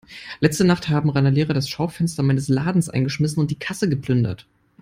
Letzte 0.39 0.65
Nacht 0.65 0.89
haben 0.89 1.11
Randalierer 1.11 1.53
das 1.53 1.69
Schaufenster 1.69 2.23
meines 2.23 2.47
Ladens 2.47 2.89
eingeschmissen 2.89 3.37
und 3.39 3.51
die 3.51 3.59
Kasse 3.59 3.87
geplündert. 3.87 4.47